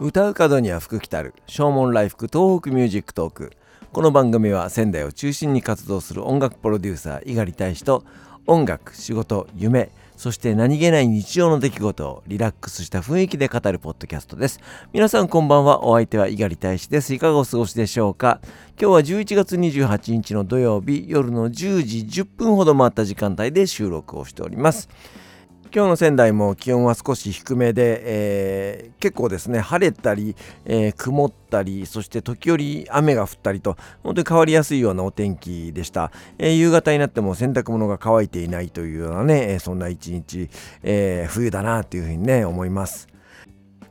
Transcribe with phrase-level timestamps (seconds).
[0.00, 1.34] 歌う門には福来たる。
[1.48, 3.52] 唱門来福 TOHOKU MUSIC TALK。
[3.92, 8.04] この番組は仙台を中心に活動する音楽プロデューサー猪狩大使と
[8.46, 14.60] 音楽仕事夢そして何気ない日常の出来事をリラックスした雰囲気で語るポッドキャストです。
[14.92, 15.84] 皆さんこんばんは。
[15.84, 17.12] お相手は猪狩大使です。
[17.12, 18.40] いかがお過ごしでしょうか？
[18.80, 24.88] 今日は11月28日の土曜日夜の10時10分ほど回った時間帯で収録をしております。
[25.74, 40.48] 今日の仙台も気温は少し低めで、えー、結構ですね晴れたり、えー、曇ったりそして時折雨が降ったりと本当に変わりやすいようなお天気でした、えー、夕方になっても洗濯物が乾いていないというようなねそんな一日、
[40.82, 43.17] え冬だなというふうにね思います。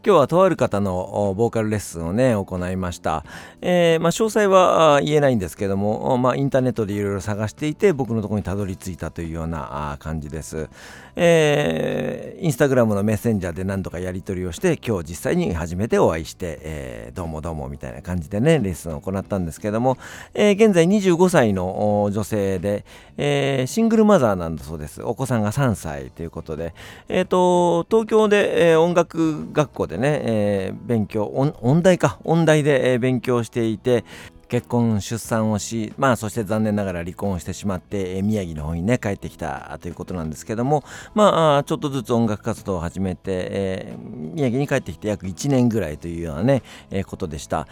[0.07, 3.25] 今日はとある方のボーカルレッスンをね行いました、
[3.59, 10.70] えー、まあ、詳細は言えないんですけども、まあ、インターネットでいろいろ探していて僕のところにたどり着いたというような感じです、
[11.17, 19.98] えー、インスタグラムのメッセンジャーで何度かやり取りをして今日実際に初めてお会いして、えー、どうもどうもみたいな感じでねレッスンを行ったんですけども、
[20.34, 22.85] え現在25歳の女性で、
[23.17, 25.04] えシングルマザーなんだそうです。
[25.04, 26.73] お子さんが3歳ということで、
[27.10, 32.20] えーと、東京で、え音楽学校でね、えー、勉強音大か。
[32.23, 34.05] 音大で、勉強していて
[34.49, 47.67] 結婚出産をしまあそして残念ながら離婚をしてしまって、えー、宮城の方にね帰ってきたということなんですけどもまあちょっとずつ音楽活動を始めて、えー、宮城に帰ってきて約1年ぐらいというようなね、えー、ことでした。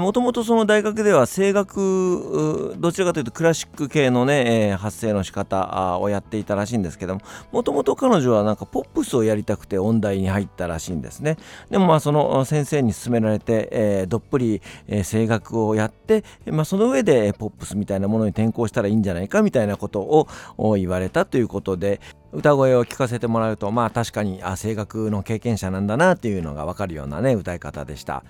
[0.00, 7.20] もともとその大学では声楽どちらかというとクラシック系のね、えー、発声の仕方をやっていたらしいんですけども
[7.52, 11.36] もともと彼女はなんかポップスをやりたくて音大に入ったらしいんですね。
[11.70, 22.00] でもまあその先生に勧められて、えー、どっぷり、えー、声楽をやってまあ、その上でポップスみたいなものに転向したらいいんじゃないかみたいなことを言われたということで
[22.32, 28.22] 歌声を聞かせてもらうとまあ確かにあ声楽の経験者なんだなっていうのが分かるようなね歌い方でした、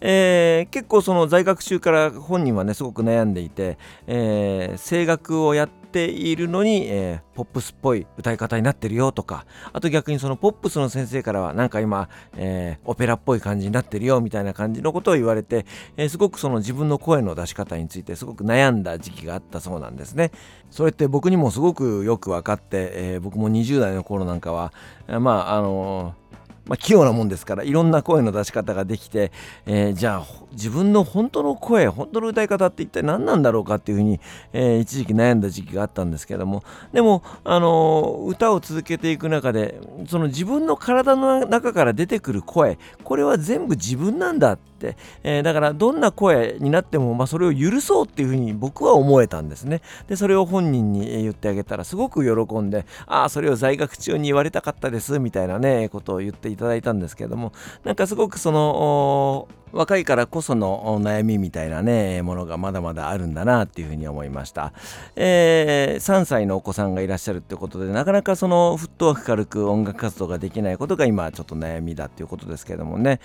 [0.00, 15.64] えー、結構その在学中から本人はねすごく悩んでいて、えー、声楽をやってているのに、えー、ポップスっぽい歌い方になってるよとかあと逆にそのポップスの先生からはなんか今、えー、オペラっぽい感じになってるよみたいな感じのことを言われて、
[15.96, 20.32] えー、すごくその自分の声の出し方についてすごく悩んだ時期があったそうなんですね。
[20.70, 24.72] それって僕にもすごくよく分かって、え僕も20代の頃なんかは
[25.06, 26.25] まああのー
[26.66, 29.32] まあ、器用なもんですからいろんな声の出し方ができて、
[29.66, 34.20] えー、じゃあ自分の本当の声本当の歌い方って一体何なんだろうかっていうふうに、
[34.52, 44.75] えー、一時期悩んだ時期があったんですけどもでも、あのー、歌を続けていく中でその自分の体の中から出てくる声これは全部自分なんだって、
[45.22, 49.82] えー、だからどんな声になっても、まあ、それを許そうっていうふうに僕は思えたんですね。
[50.08, 57.52] でそれを本人に言ってあげたらすごく喜んでああそれを在学中に言われたかったですみたいなねことを言っていただいたんですけども
[57.84, 64.72] なんかすごくその若いからこその悩みみたいなねものがまだまだあるんだなっていうふうに思いました、
[65.16, 73.20] えー、3歳のお子さんがいらっしゃるってことでなかなかそのフットワーク軽く音楽活動ができないことが今ちょっと悩みだっていうことですけどもね。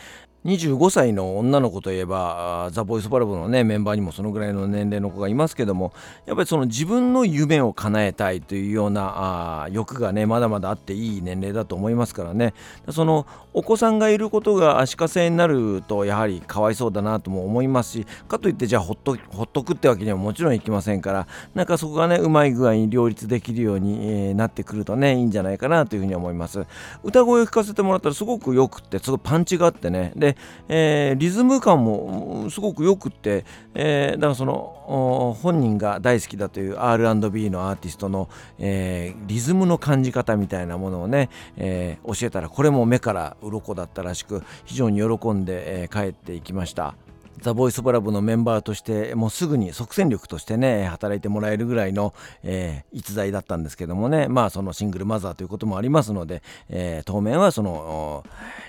[0.45, 5.93] 25歳の女の子といえばザ・ボイス・バラブのねメンバーにもそのぐらいの年齢の子がいますけども
[6.25, 12.53] やっぱりその自分の夢を叶えたいというようなあ欲がねまだまだあっていい年齢だと思いますからね。
[12.89, 26.65] そのお子さんがいることが足かせになるとやはりかわいそうだなとも思いますしかといってじゃあほっとほっとくってわけにはもちろんいきませんからなんかそこがねうまい具合に両立できるように、え、なってくるとねいいんじゃないかなというふうに思います。
[27.03, 30.13] 歌声を聞かせてもらったらすごくよくってすごいパンチがあってね。
[30.15, 30.37] で
[30.69, 46.95] えー、リズム感もすごくよくって、えー、だからその本人が大好きだという R&B のアーティストの、えー、リズムの感じ方みたいなものをね、え教えたらこれも目から鱗だったらしく非常に喜んで、え帰っていきました。
[47.39, 58.23] ザ・ボイス・ブラブのメンバーとしてもうすぐに即戦力としてね働いてもらえるぐらいの、えー、逸材だったんですけどもねまあそのシングルマザーということもありますので、えー、当面はその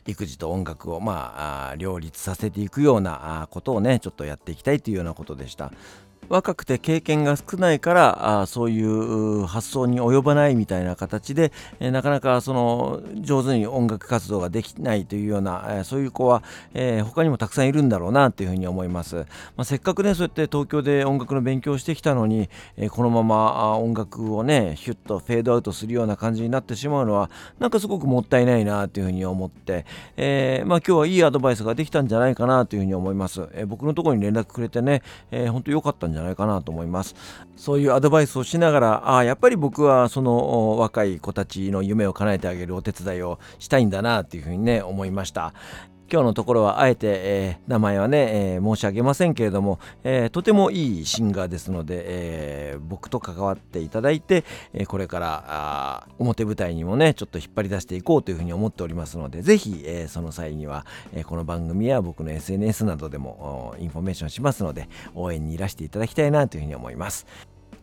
[0.07, 5.73] 育児と音楽をまあ両立させていくようなことをねちょっとやっていきたいというようなことでした。
[6.29, 16.43] 若くて経験が少ないからあそういう発想に及ばないみたいな形で、えー、なかなかその上手に音楽活動ができないというような、えー、そういう子は、
[16.75, 19.25] えー、他にもたくさんいるんだろうなというふうに思います、ま
[19.59, 29.85] あ、せっかくねそうやって東京で音楽の勉強をしてきたのに、えこのまま音楽をねヒュッとフェードアウトするような感じになってしまうのはなんかすごくもったいないなというふうに思って、
[30.17, 37.15] えまあ、今日はいいアドバイスができたんじゃないかなというふうに思います、え僕のところに連絡くれてね、えー、本当良かったじゃないかなと思います。
[37.57, 45.53] そういうアドバイスをしながらああやっぱり僕はその若い子たちの夢を叶えてあげるお手伝いをしたいんだなっていうふうにね思いました。
[46.11, 54.45] 今日のところはあえて、えー、名前はね、えー、申し上げませんけれども、えー、とてもいいシンガーですので、え僕と関わっていただいて、
[54.75, 67.27] えこれから表舞台にもねちょっと引っ張り出していこうというふうに思っておりますのでぜひ、えその際には、えこの番組や僕の SNS などでもインフォメーションしますので応援にいらしていただきたいなというふうに思います。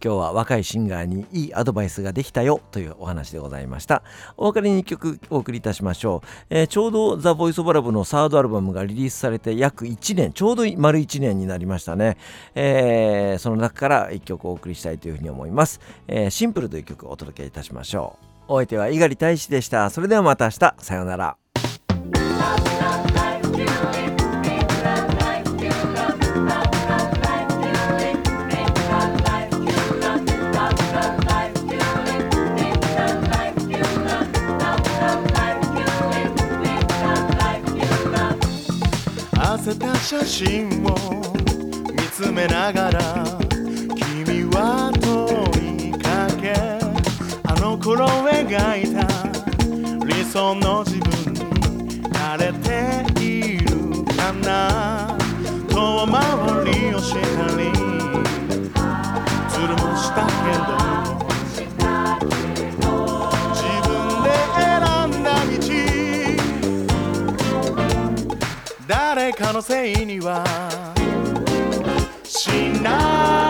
[0.04, 4.04] 今日は若いシンガーにいいアドバイスができたよというお話でございました。
[4.38, 6.28] お別れに1曲お送りいたしましょう。
[6.50, 12.18] えー、ちょうど The Voice of Love のサードアルバムがリリースされて約1年、ちょうど丸1年になりましたね。
[12.56, 15.80] えー、その中から1曲お送りしたいというふうに思います。
[16.07, 18.54] えー、シンプルという曲をお届けいたしましょう。
[18.54, 19.90] お相手は猪狩大使でした。
[19.90, 20.75] それではまた明日。
[20.80, 21.49] さようなら。
[39.71, 40.95] せた写真を
[41.92, 43.24] 見つめながら
[43.95, 46.54] 君は問いかけ
[47.44, 49.06] あの頃描いた
[50.07, 53.68] 理想の自分に慣れている
[54.16, 55.16] かな。
[55.69, 56.18] 遠回
[56.65, 57.19] りをした
[57.56, 57.72] り
[59.50, 62.59] つるもしたけど。
[69.60, 70.46] のせいには。
[72.24, 72.48] し
[72.82, 73.49] ない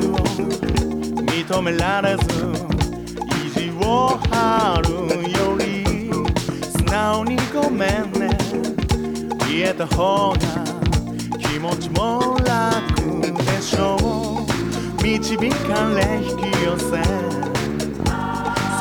[0.00, 0.16] スを
[1.26, 2.22] 認められず
[3.46, 4.90] 意地を張る
[5.30, 5.84] より
[6.62, 8.30] 素直にごめんね。
[9.48, 10.38] 言えた方が
[11.38, 15.02] 気持ちも楽でしょう。
[15.02, 17.02] 導かれ引き寄せ。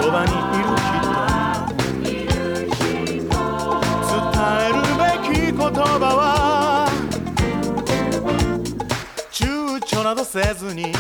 [0.02, 0.49] そばに
[10.32, 10.94] せずに